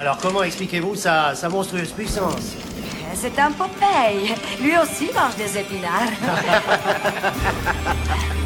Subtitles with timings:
[0.00, 2.54] Alors comment expliquez-vous sa, sa monstrueuse puissance?
[3.14, 4.34] C'est un Popeye.
[4.60, 6.12] Lui aussi mange des épinards.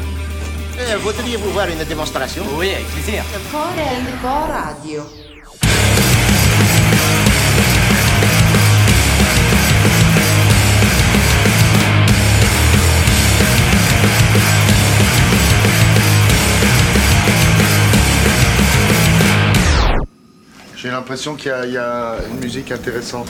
[0.79, 2.43] Euh, Voudriez-vous voir une démonstration?
[2.57, 3.23] Oui, avec plaisir.
[3.51, 5.03] Core Radio.
[20.83, 23.29] J'ai l'impression qu'il y, a- il y a une musique intéressante.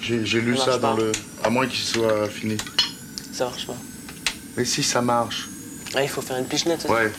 [0.00, 1.02] J'ai lu Ça dans pas.
[1.02, 1.10] le.
[1.42, 2.56] À moins qu'il soit fini.
[3.32, 3.74] Ça marche pas.
[4.56, 5.48] Mais si ça marche.
[5.92, 6.86] Ah, il faut faire une pichenette.
[6.88, 7.10] Ouais.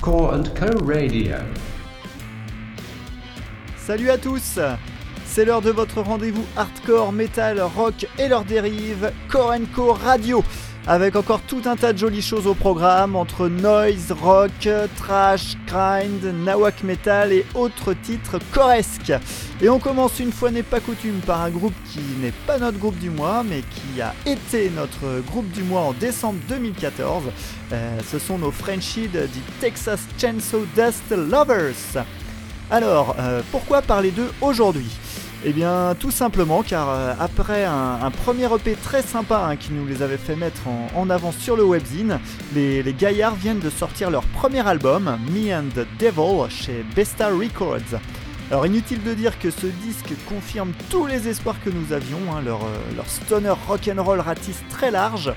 [0.00, 1.36] Core Co Radio.
[3.78, 4.58] Salut à tous
[5.34, 10.44] C'est l'heure de votre rendez-vous hardcore, metal, rock et leurs dérives, Core Co Radio
[10.86, 16.22] avec encore tout un tas de jolies choses au programme entre noise, rock, trash, grind,
[16.44, 19.12] nawak metal et autres titres coresques.
[19.60, 22.78] Et on commence une fois n'est pas coutume par un groupe qui n'est pas notre
[22.78, 27.24] groupe du mois mais qui a été notre groupe du mois en décembre 2014.
[27.72, 32.04] Euh, ce sont nos Frenchies du Texas Chainsaw Dust Lovers.
[32.70, 34.90] Alors, euh, pourquoi parler d'eux aujourd'hui?
[35.46, 39.86] Eh bien, tout simplement car euh, après un, premier EP très sympa hein, qui nous
[39.86, 40.62] les avait fait mettre
[40.94, 42.18] en, avant sur le webzine,
[42.54, 48.00] les, gaillards viennent de sortir leur premier album, Me and the Devil, chez Besta Records.
[48.50, 52.40] Alors inutile de dire que ce disque confirme tous les espoirs que nous avions, hein,
[52.42, 55.30] leur, euh, leur stoner rock'n'roll ratisse très large,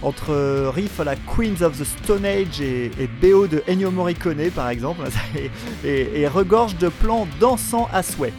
[0.00, 4.50] entre euh, riff à la Queens of the Stone Age et, BO de Ennio Morricone
[4.50, 5.02] par exemple,
[5.84, 8.32] et regorge de plans dansants à souhait.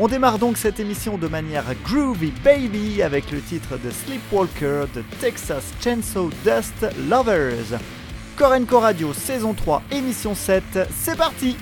[0.00, 5.02] On démarre donc cette émission de manière groovy baby avec le titre de Sleepwalker de
[5.20, 7.80] Texas Chainsaw Dust Lovers.
[8.36, 10.62] Korenko Radio saison 3 émission 7,
[10.94, 11.56] c'est parti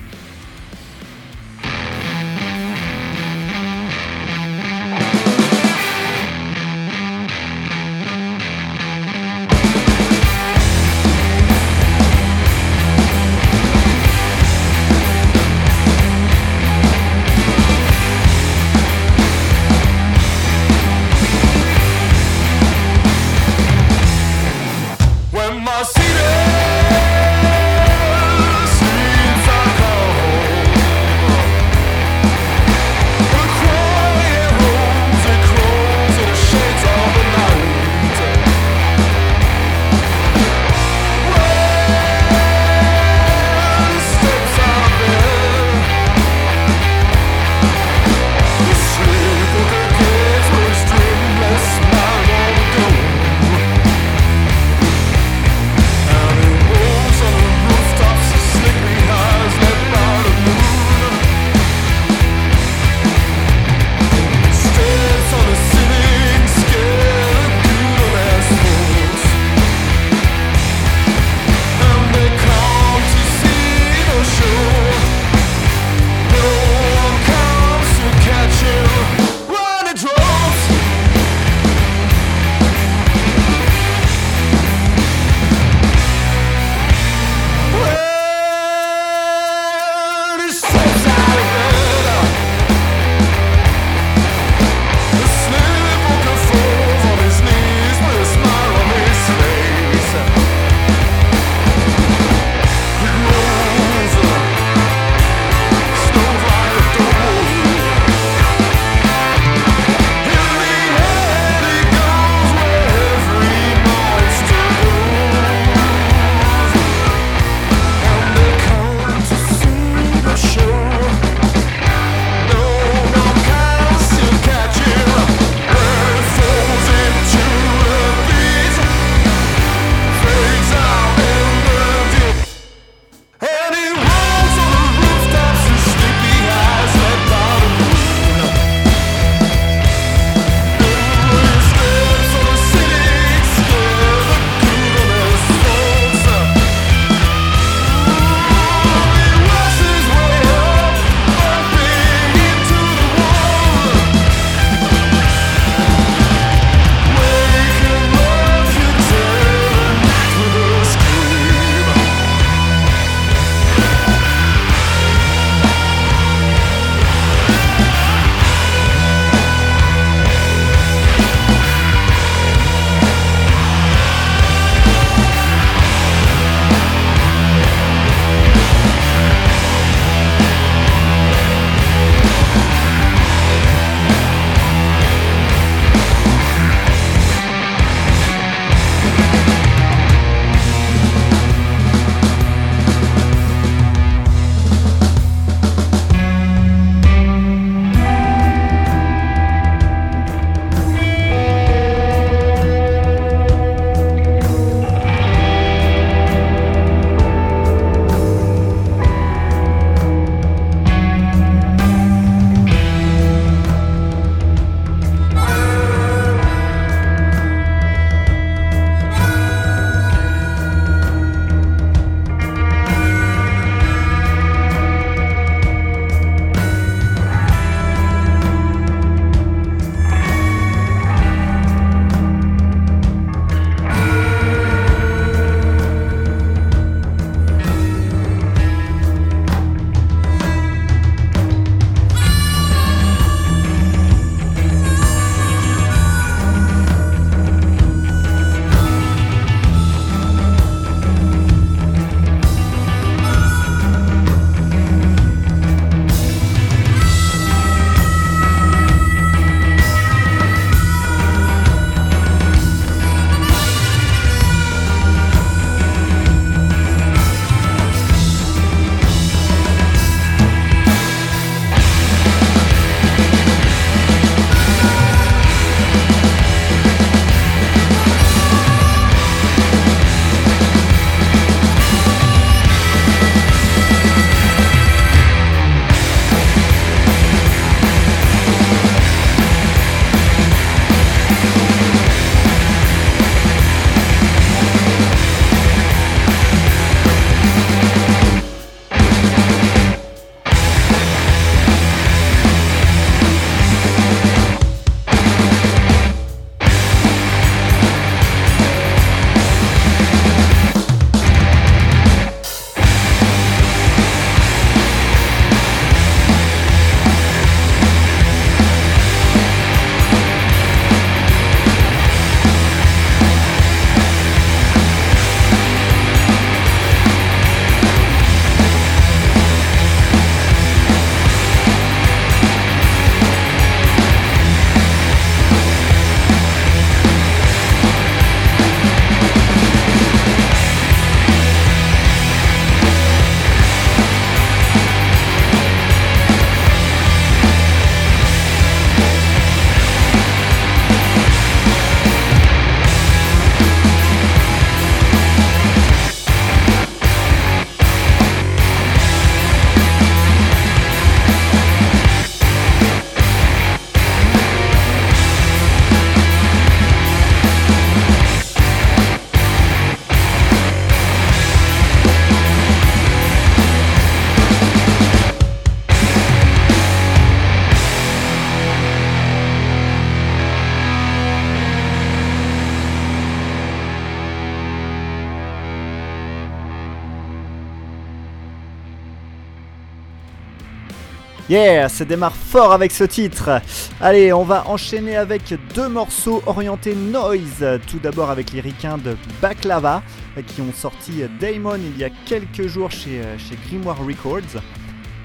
[391.49, 393.61] Yeah, ça démarre fort avec ce titre.
[394.01, 397.65] Allez, on va enchaîner avec deux morceaux orientés noise.
[397.87, 400.03] Tout d'abord avec les ricains de Baklava
[400.45, 404.61] qui ont sorti Daemon il y a quelques jours chez, chez Grimoire Records.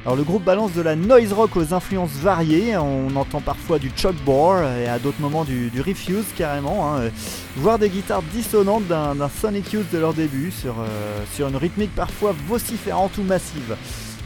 [0.05, 3.91] Alors le groupe balance de la noise rock aux influences variées, on entend parfois du
[3.95, 7.11] chalkboard et à d'autres moments du, refuse carrément, hein.
[7.57, 11.95] voire des guitares dissonantes d'un Sonic Youth de leur début sur, euh, sur une rythmique
[11.95, 13.77] parfois vociférante ou massive.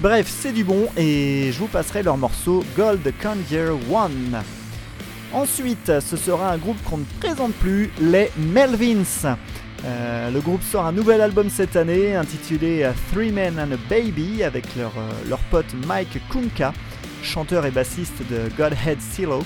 [0.01, 4.43] Bref, c'est du bon et je vous passerai leur morceau Gold Conjure One.
[5.33, 9.37] Ensuite, ce sera un groupe qu'on ne présente plus, les Melvins.
[9.87, 14.43] Euh, le groupe sort un nouvel album cette année intitulé Three Men and a Baby
[14.43, 16.75] avec leur, euh, leur pote Mike Kunka,
[17.23, 19.43] chanteur et bassiste de Godhead Silo.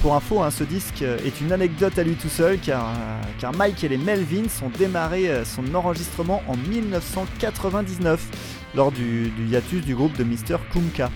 [0.00, 2.92] Pour info, hein, ce disque est une anecdote à lui tout seul car,
[3.38, 8.20] car Mike et les Melvins ont démarré son enregistrement en 1999
[8.74, 10.56] lors du, hiatus du groupe de Mr.
[10.72, 11.10] Kunka.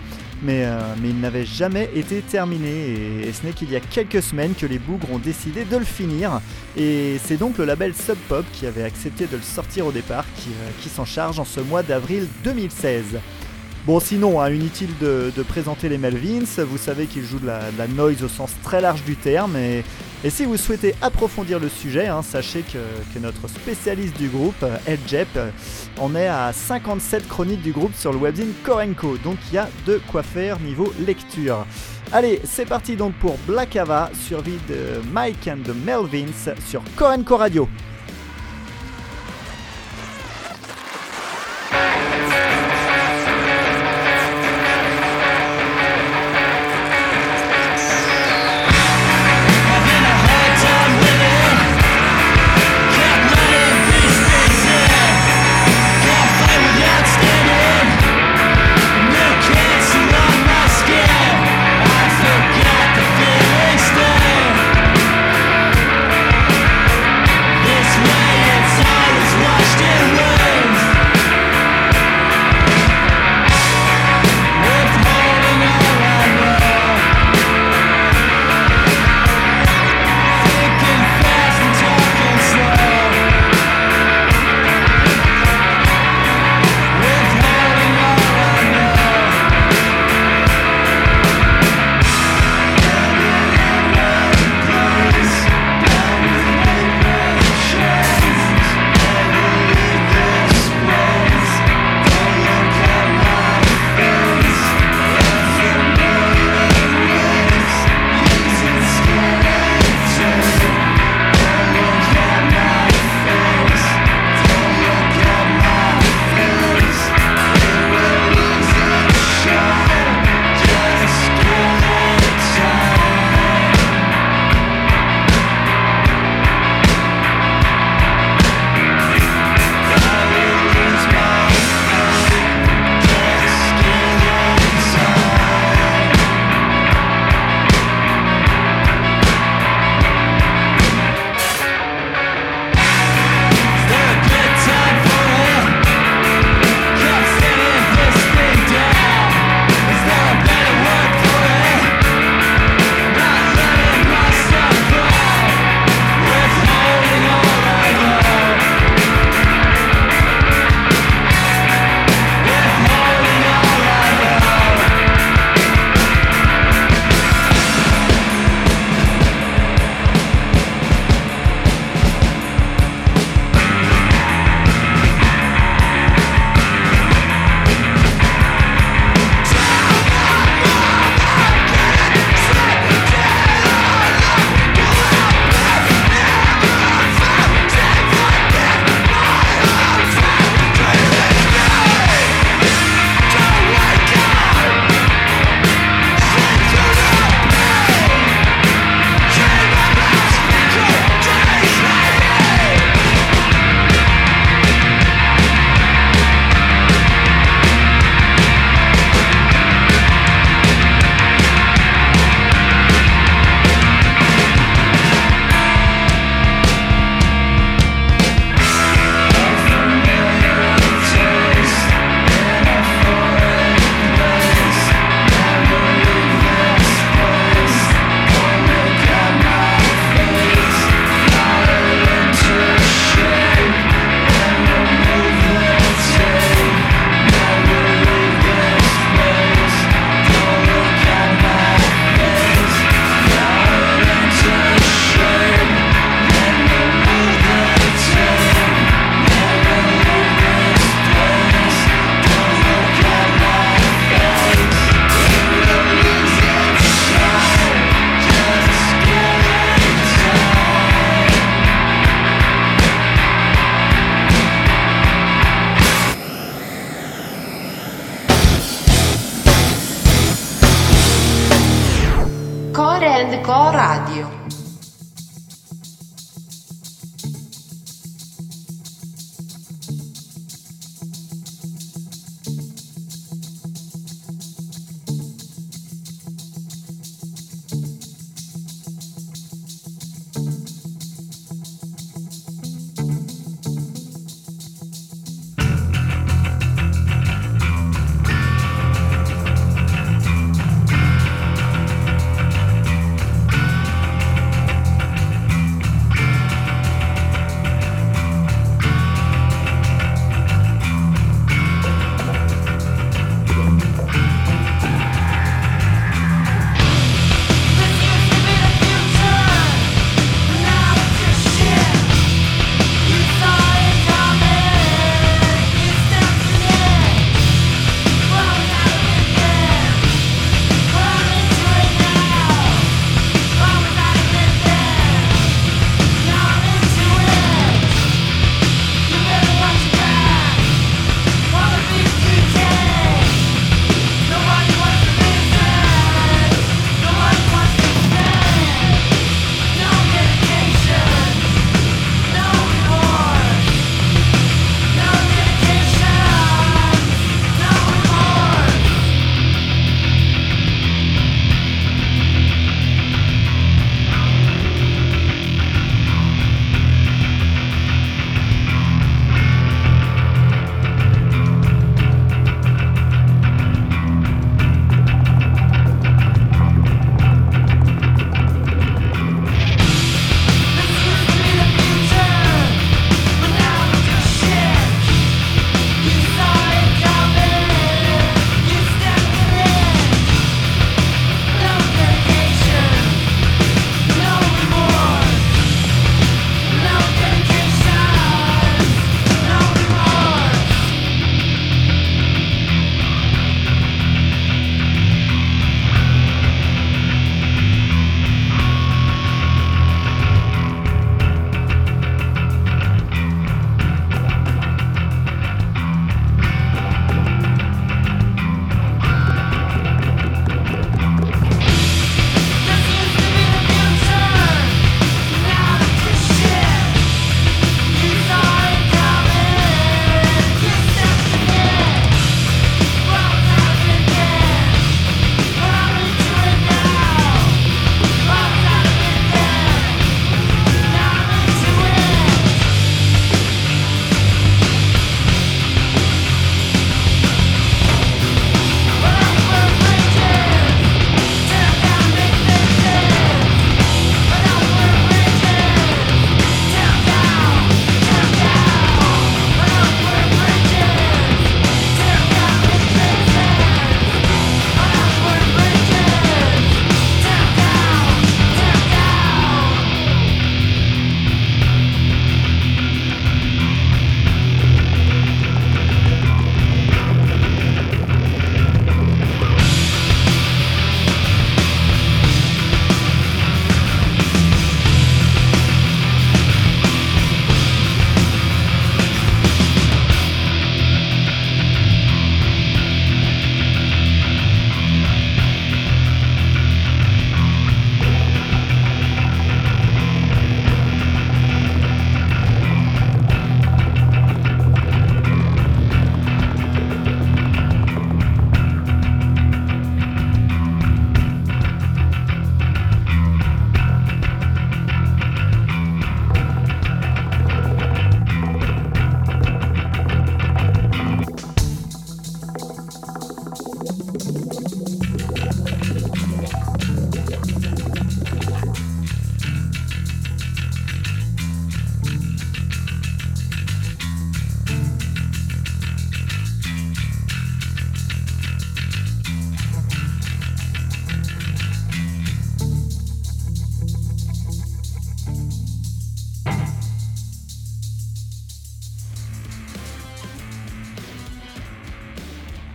[0.46, 4.54] Euh, mais, il n'avait jamais été terminé et, ce n'est qu'il y a quelques semaines
[4.54, 6.40] que les bougres ont décidé de le finir
[6.76, 10.24] et c'est donc le label Sub Pop qui avait accepté de le sortir au départ
[10.46, 13.04] euh, qui s'en charge en ce mois d'avril 2016.
[13.86, 18.22] Bon, sinon, hein, inutile de, présenter les Melvins, vous savez qu'ils jouent de la, noise
[18.22, 19.84] au sens très large du terme, et,
[20.30, 25.28] si vous souhaitez approfondir le sujet, hein, sachez que, notre spécialiste du groupe, El Jep,
[26.00, 29.68] en est à 57 chroniques du groupe sur le webzine Korenko, donc il y a
[29.86, 31.66] de quoi faire niveau lecture.
[32.10, 37.36] Allez, c'est parti donc pour Black Ava, survie de Mike and the Melvins sur Korenko
[37.36, 37.68] Radio.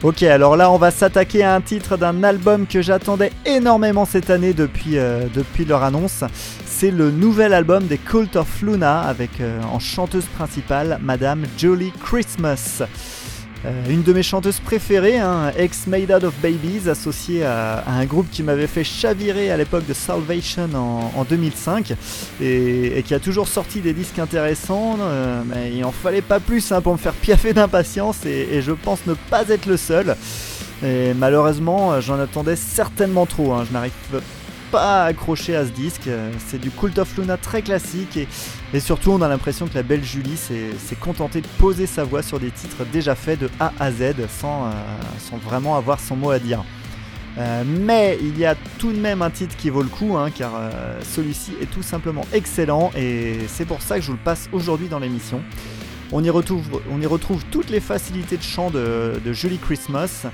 [0.09, 4.31] Ok, alors là, on va s'attaquer à un titre d'un album que j'attendais énormément cette
[4.31, 5.27] année depuis, euh,
[5.67, 6.23] leur annonce.
[6.65, 11.93] C'est le nouvel album des Cult of Luna avec euh, en chanteuse principale Madame Jolie
[12.03, 12.81] Christmas.
[13.65, 18.05] Euh, une de mes chanteuses préférées, hein, ex Made Out of Babies, associée à, un
[18.05, 21.93] groupe qui m'avait fait chavirer à l'époque de Salvation en, 2005
[22.41, 26.71] et, qui a toujours sorti des disques intéressants, euh, mais il en fallait pas plus
[26.71, 30.15] hein, pour me faire piaffer d'impatience et, je pense ne pas être le seul.
[30.81, 33.53] Et malheureusement, j'en attendais certainement trop.
[33.53, 33.65] Hein.
[33.67, 33.91] Je n'arrive
[34.71, 36.09] pas accroché à ce disque.
[36.47, 40.03] C'est du Cult of Luna très classique et, surtout on a l'impression que la belle
[40.03, 43.91] Julie s'est contentée de poser sa voix sur des titres déjà faits de A à
[43.91, 46.63] Z sans, euh, vraiment avoir son mot à dire.
[47.37, 50.29] Euh, mais il y a tout de même un titre qui vaut le coup, hein,
[50.35, 54.23] car euh, celui-ci est tout simplement excellent et c'est pour ça que je vous le
[54.23, 55.41] passe aujourd'hui dans l'émission.
[56.11, 60.25] On y, retrouve, toutes les facilités de chant de Julie Christmas,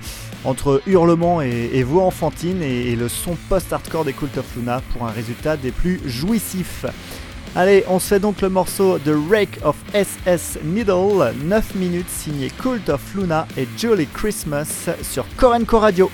[0.46, 5.12] entre hurlements et, voix enfantines et, le son post-hardcore des Cult of Luna pour un
[5.12, 6.86] résultat des plus jouissifs.
[7.56, 12.50] Allez, on se fait donc le morceau The Rake of SS Needle, 9 minutes signé
[12.50, 16.12] Cult of Luna et Julie Christmas sur Korenko Radio.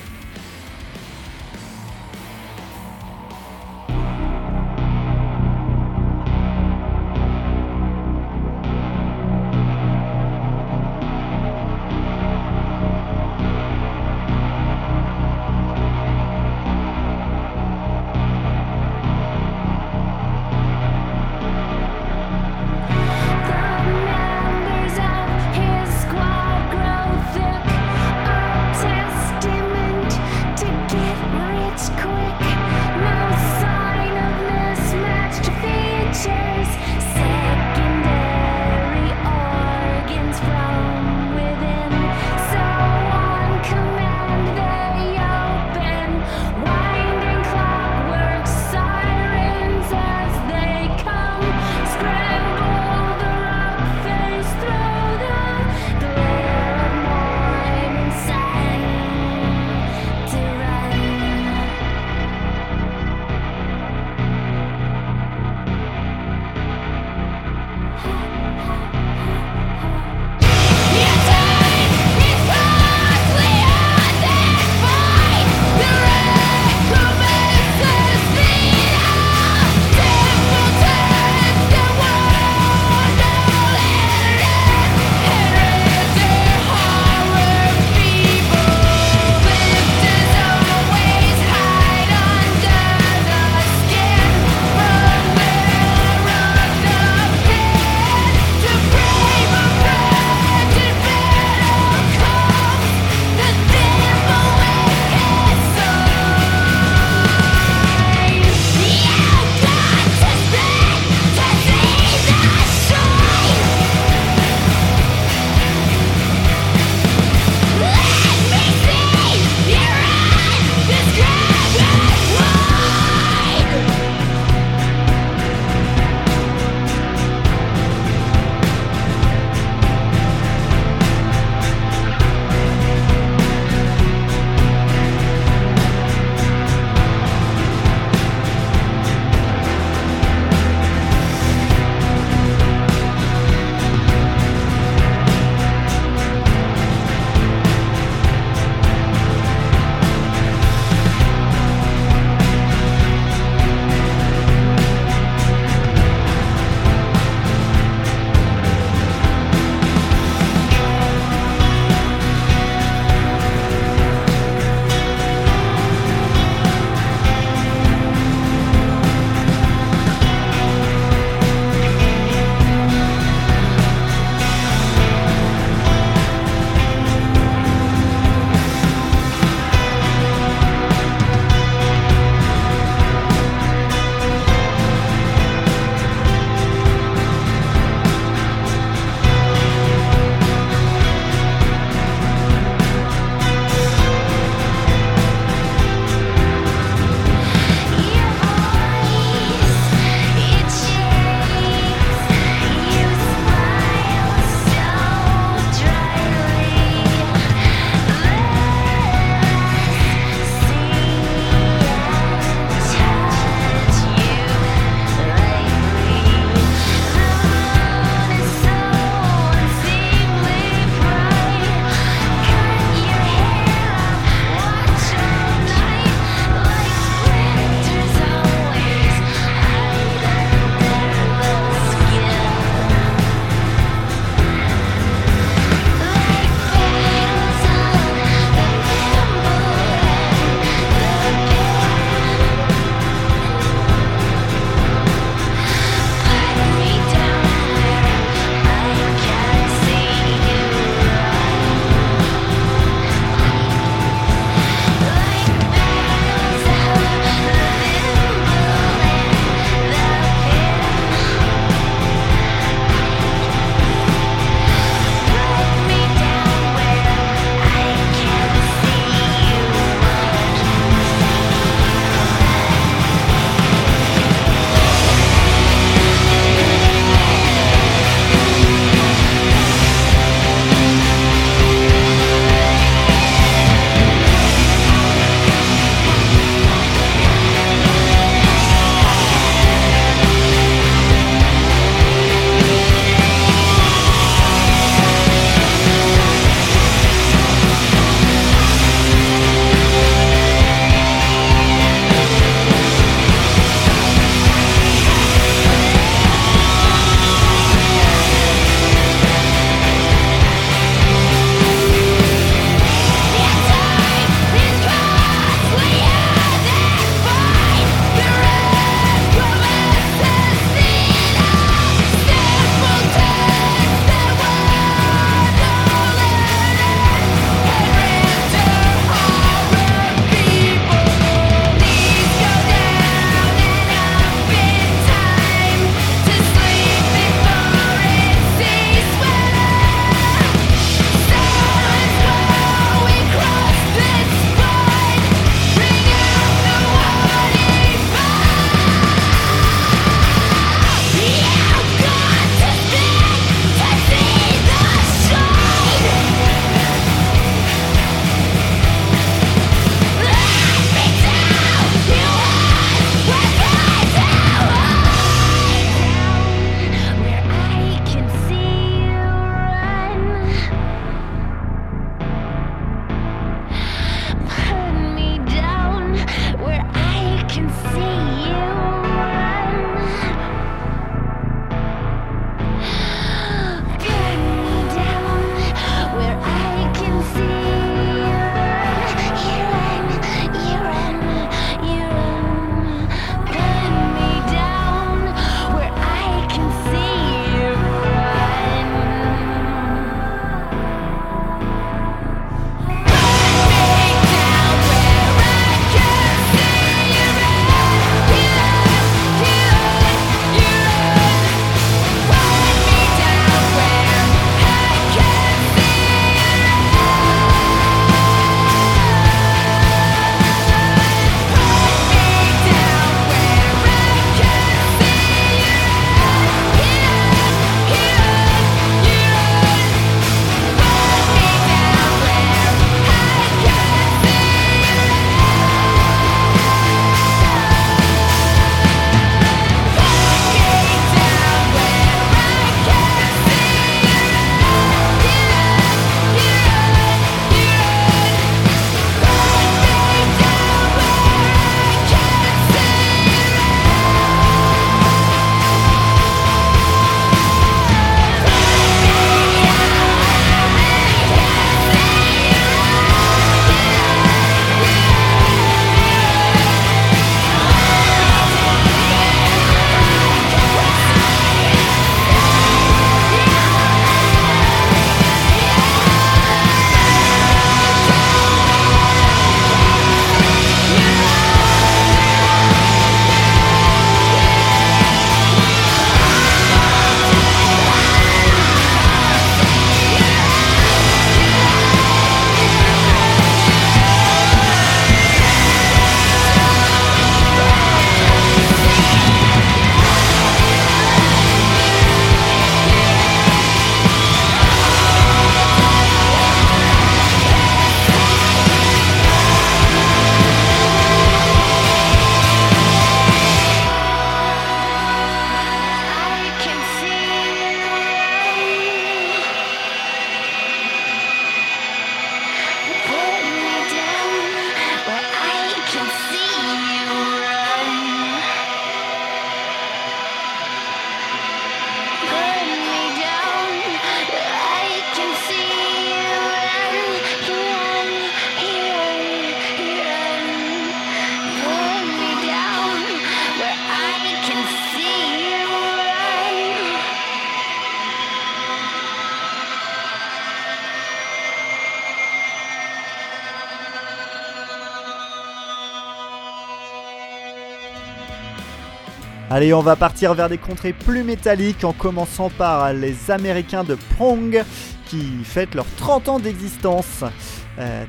[559.61, 563.95] Allez, on va partir vers des contrées plus métalliques en commençant par les Américains de
[564.17, 564.63] Prong
[565.05, 567.23] qui fêtent leurs 30 ans d'existence.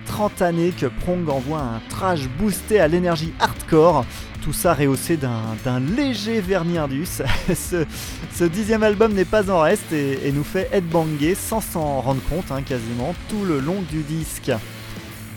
[0.06, 4.06] 30 années que Prong envoie un trash boosté à l'énergie hardcore
[4.42, 7.20] tout ça rehaussé d'un léger vernis indus.
[7.54, 12.50] ce, dixième album n'est pas en reste et, nous fait headbanger sans s'en rendre compte
[12.50, 14.52] hein, quasiment tout le long du disque.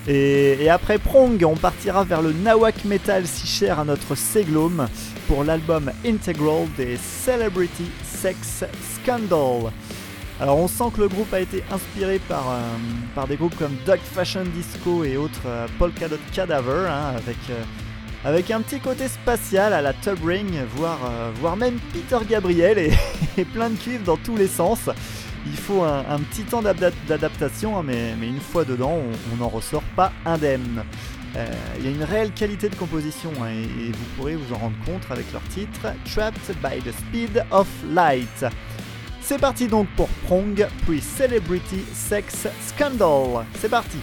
[0.08, 4.88] Et, après Prong, on partira vers le Nawak Metal si cher à notre Seglome
[5.28, 8.64] pour l'album Integral des Celebrity Sex
[8.96, 9.72] Scandal.
[10.40, 12.60] Alors on sent que le groupe a été inspiré par, euh,
[13.14, 17.64] par des groupes comme Dog Fashion Disco et autres euh, Polka Cadaver, hein, avec euh,
[18.26, 23.46] avec un petit côté spatial à la Tub Ring, voire, euh, même Peter Gabriel et,
[23.54, 24.90] plein de cuivres dans tous les sens.
[25.46, 28.98] Il faut un, petit temps d'adaptation, hein, mais, une fois dedans,
[29.32, 30.84] on n'en ressort pas indemne.
[31.38, 31.46] Euh,
[31.80, 34.78] il y a une réelle qualité de composition hein, et, vous pourrez vous en rendre
[34.86, 38.46] compte avec leur titre Trapped by the Speed of Light.
[39.22, 43.46] C'est parti donc pour Prong, puis Celebrity Sex Scandal.
[43.60, 43.98] C'est parti!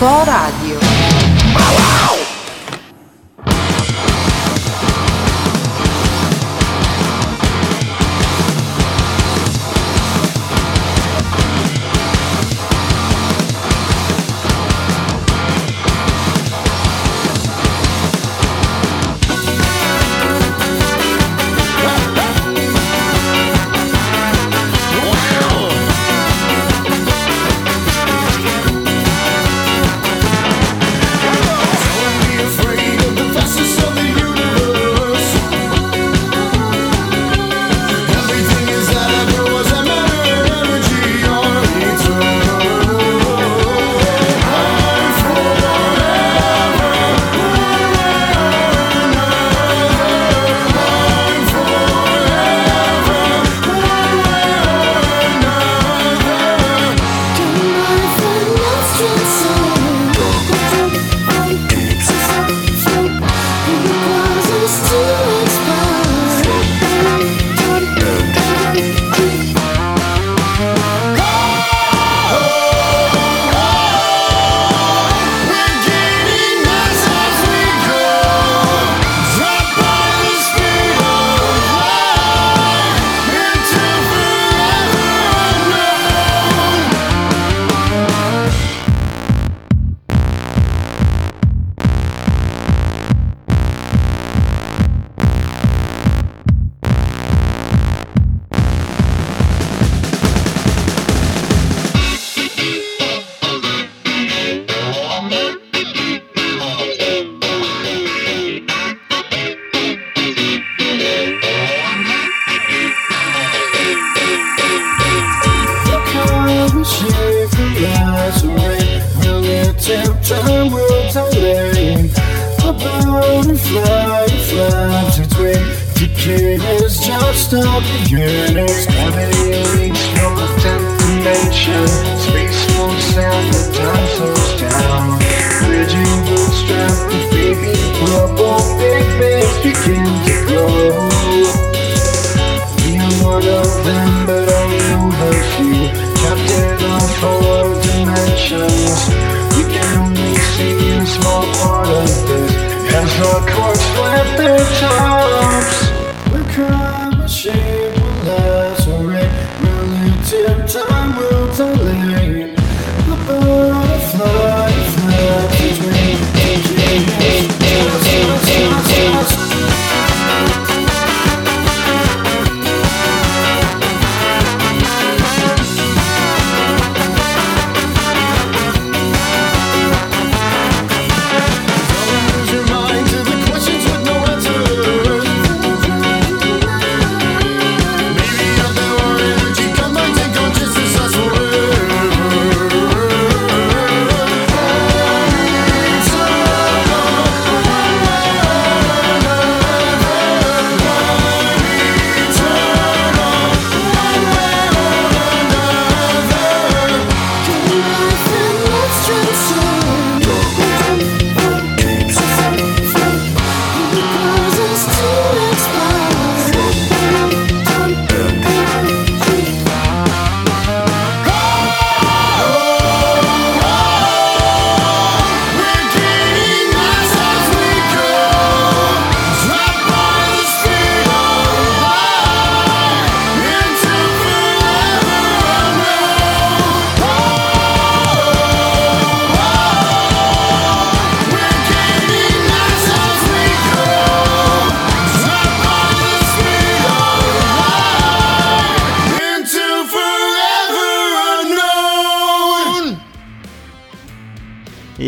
[0.00, 0.59] Coragem.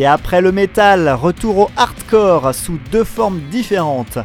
[0.02, 4.18] Et après le métal, retour au hardcore sous deux formes différentes.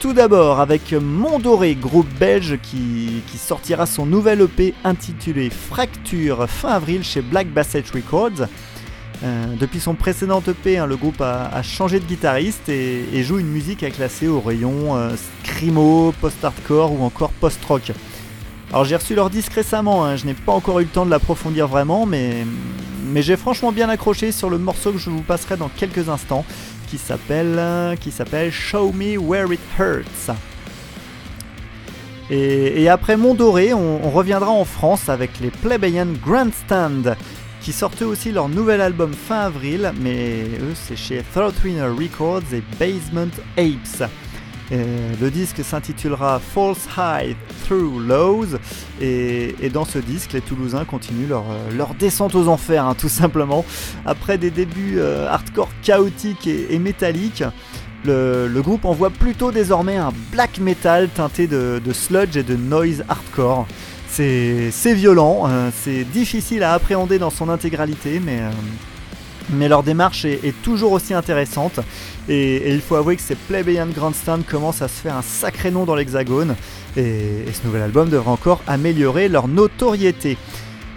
[0.00, 7.04] Tout d'abord avec Mondoré, groupe belge qui, sortira son nouvel EP intitulé Fracture fin avril
[7.04, 8.48] chez Black Basset Records.
[9.22, 13.46] Euh, depuis son précédent EP, hein, le groupe a, changé de guitariste et, joue une
[13.46, 15.10] musique à classer au rayon euh,
[15.44, 17.92] screamo, post-hardcore ou encore post-rock.
[18.74, 21.10] Alors j'ai reçu leur disque récemment, hein, je n'ai pas encore eu le temps de
[21.10, 22.44] l'approfondir vraiment, mais,
[23.14, 26.44] j'ai franchement bien accroché sur le morceau que je vous passerai dans quelques instants,
[26.88, 30.34] qui s'appelle Show Me Where It Hurts.
[32.30, 37.14] Et, et après Mondoré, on, on reviendra en France avec les Plebeian Grandstand,
[37.60, 42.64] qui sortaient aussi leur nouvel album fin avril, mais eux c'est chez Throatwinner Records et
[42.80, 44.10] Basement Apes.
[44.70, 48.58] Le disque s'intitulera False High Through Lows
[49.00, 53.64] et, dans ce disque les Toulousains continuent leur, euh, descente aux enfers hein, tout simplement.
[54.06, 57.44] Après des débuts euh, hardcore chaotiques et, métalliques,
[58.04, 63.66] le, groupe envoie plutôt désormais un black metal teinté de, sludge et de noise hardcore.
[64.08, 68.40] C'est violent, euh, c'est difficile à appréhender dans son intégralité mais...
[68.40, 68.50] euh,
[69.50, 71.80] mais leur démarche est, toujours aussi intéressante
[72.28, 75.84] et, il faut avouer que ces Plebeian Grandstand commencent à se faire un sacré nom
[75.84, 76.56] dans l'hexagone
[76.96, 80.36] et, ce nouvel album devrait encore améliorer leur notoriété.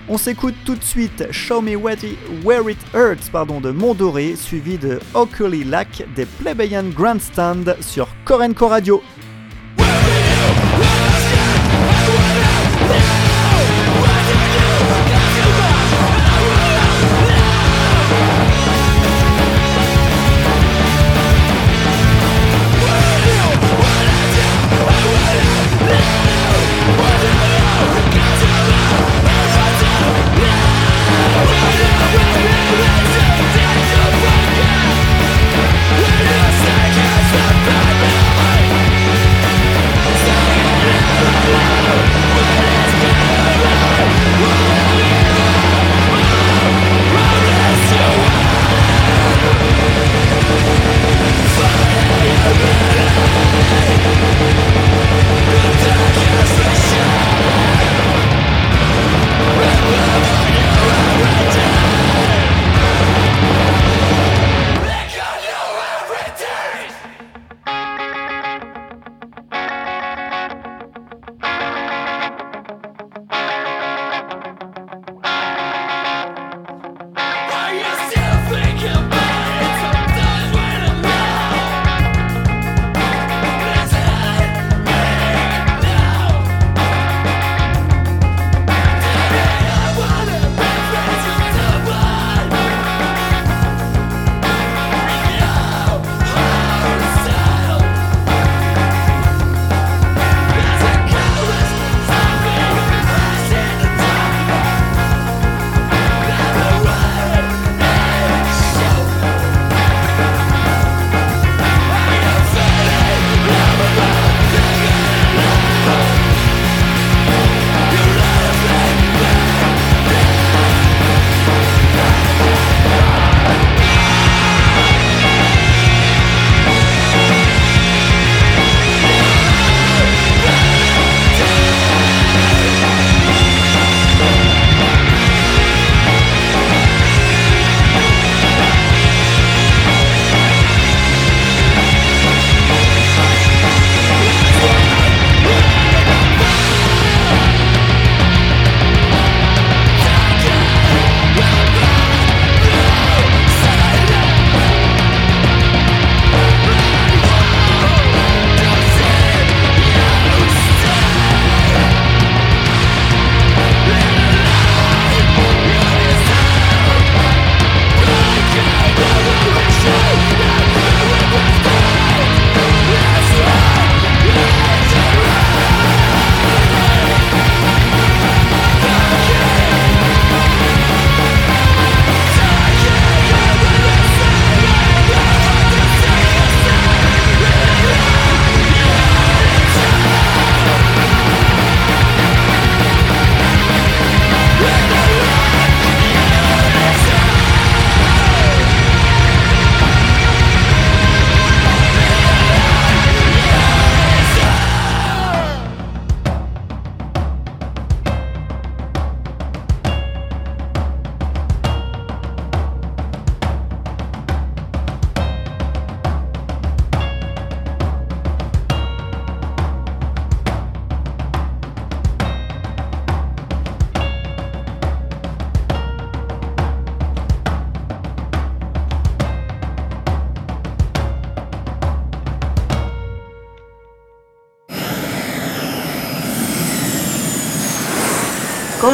[0.09, 4.99] On s'écoute tout de suite Show Me Where It, Hurts pardon, de Mondoré suivi de
[5.13, 9.03] Oakley Lack des Plebeian Grandstand sur Korenko Radio.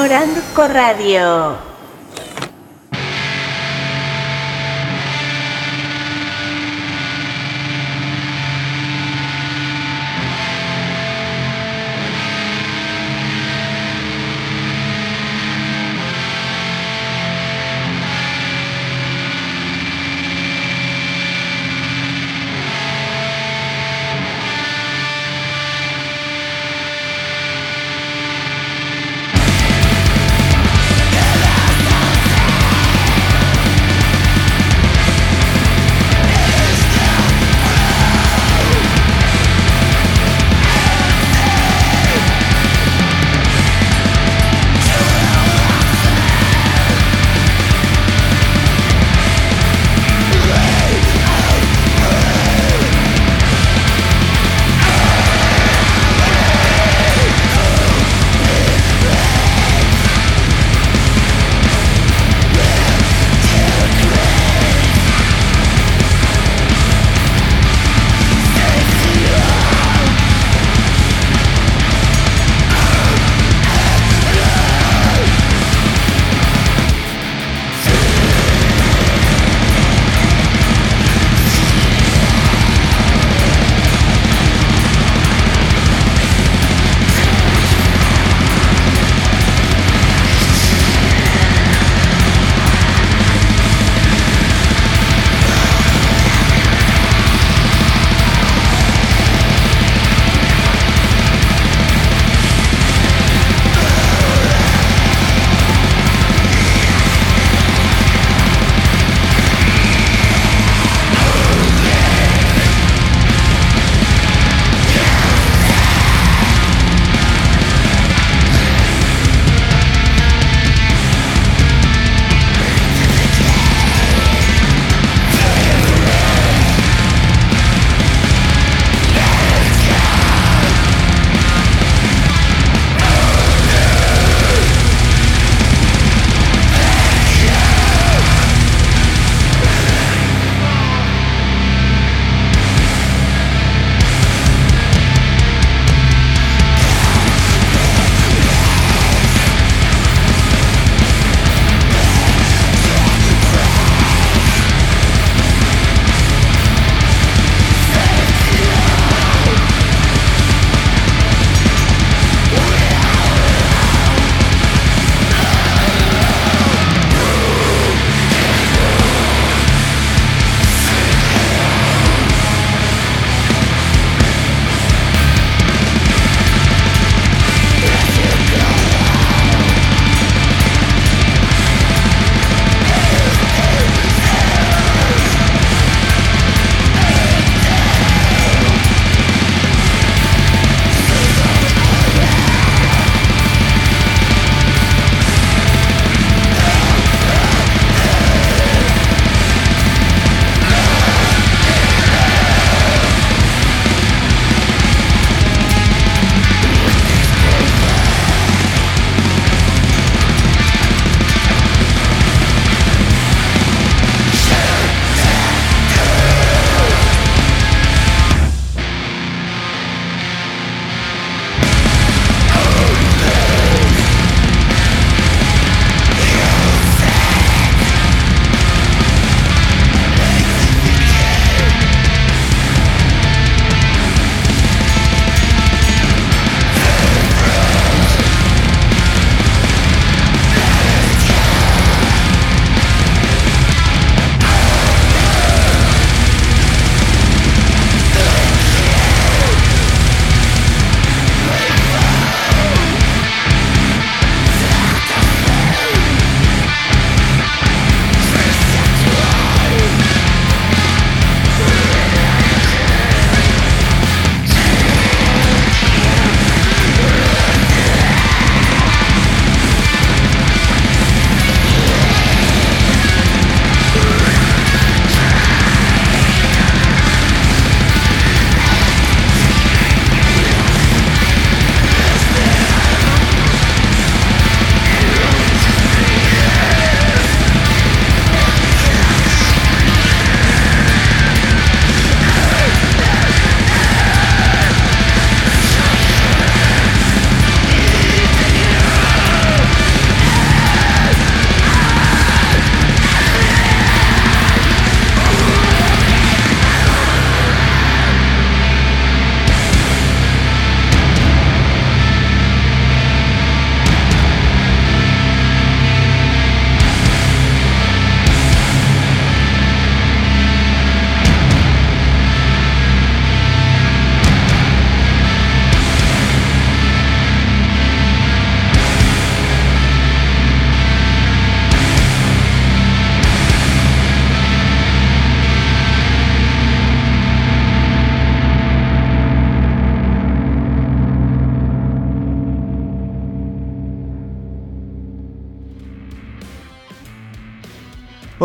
[0.03, 1.72] Coranco Radio.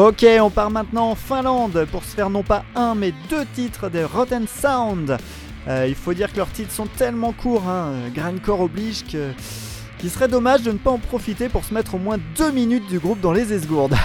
[0.08, 3.90] Ok, on part maintenant en Finlande pour se faire non pas un mais deux titres
[3.90, 5.18] de Rotten Sound.
[5.68, 10.28] Euh, il faut dire que leurs titres sont tellement courts, hein, Grindcore oblige qu'il serait
[10.28, 13.20] dommage de ne pas en profiter pour se mettre au moins deux minutes du groupe
[13.20, 13.96] dans les esgourdes.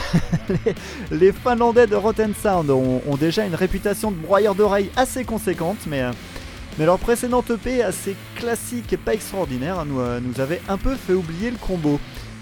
[1.11, 6.01] les, Finlandais de Rotten Sound ont, déjà une réputation de broyeur d'oreilles assez conséquente, mais,
[6.01, 6.11] euh,
[6.79, 11.49] leur précédente EP assez classique et pas extraordinaire euh, nous avait un peu fait oublier
[11.49, 11.97] le combo.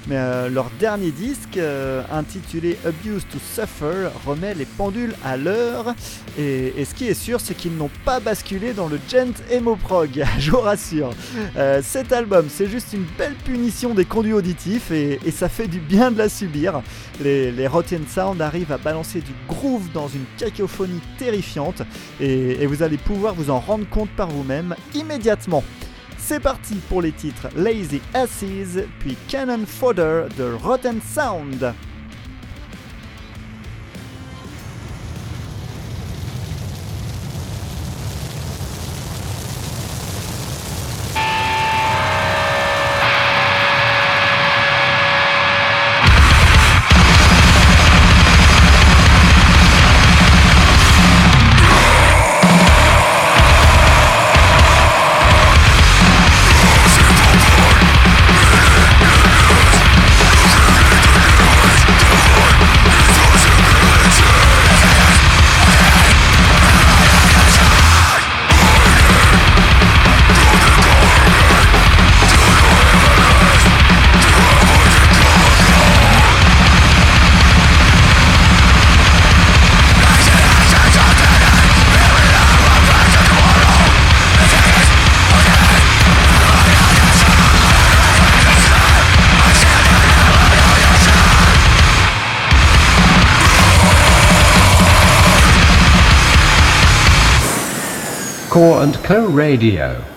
[0.07, 5.93] Mais euh, leur dernier disque, euh, intitulé Abuse to Suffer, remet les pendules à l'heure.
[6.39, 10.23] Et, ce qui est sûr, c'est qu'ils n'ont pas basculé dans le gent emo prog,
[10.39, 11.11] je vous rassure.
[11.55, 15.79] Euh, cet album, c'est juste une belle punition des conduits auditifs et, ça fait du
[15.79, 16.81] bien de la subir.
[17.21, 21.83] Les, Rotten Sound arrivent à balancer du groove dans une cacophonie terrifiante
[22.19, 25.63] et vous allez pouvoir vous en rendre compte par vous-même immédiatement.
[26.31, 31.73] C'est parti pour les titres Lazy Asses puis Cannon Fodder de Rotten Sound.
[98.81, 100.10] And Co Radio.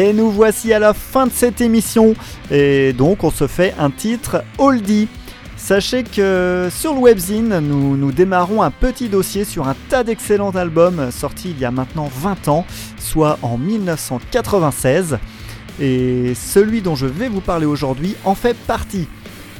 [0.00, 2.14] Et nous voici à la fin de cette émission.
[2.50, 5.08] Et donc on se fait un titre oldie.
[5.58, 10.52] Sachez que sur le webzine, nous, nous démarrons un petit dossier sur un tas d'excellents
[10.52, 12.64] albums sortis il y a maintenant 20 ans,
[12.98, 15.18] soit en 1996.
[15.82, 19.06] Et celui dont je vais vous parler aujourd'hui en fait partie.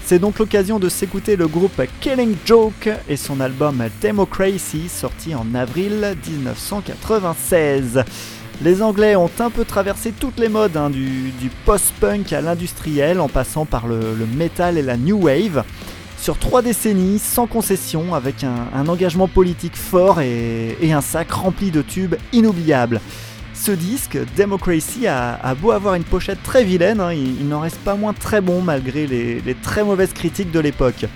[0.07, 5.55] C'est donc l'occasion de s'écouter le groupe Killing Joke et son album Democracy sorti en
[5.55, 8.05] avril 1996.
[8.62, 11.32] Les Anglais ont un peu traversé toutes les modes, hein, du,
[11.64, 15.64] post-punk à l'industriel, en passant par le, metal et la new wave.
[16.18, 21.80] Sur trois décennies, sans concession, avec un, engagement politique fort et, un sac rempli de
[21.80, 23.00] tubes inoubliables.
[23.54, 27.94] Ce disque, Democracy, a, beau avoir une pochette très vilaine, hein, il, n'en reste pas
[27.94, 31.06] moins très bon malgré les très mauvaises critiques de l'époque.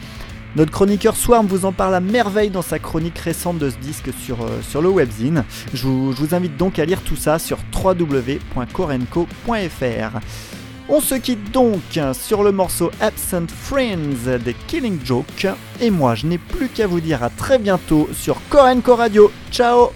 [0.57, 4.11] Notre chroniqueur Swarm vous en parle à merveille dans sa chronique récente de ce disque
[4.25, 5.43] sur, euh, le webzine.
[5.73, 10.21] Je vous, invite donc à lire tout ça sur www.corenco.fr.
[10.89, 11.81] On se quitte donc
[12.13, 15.49] sur le morceau Absent Friends des Killing Joke.
[15.81, 19.33] Et moi, je n'ai plus qu'à vous dire à très bientôt sur Corenco Radio.
[19.51, 19.89] Ciao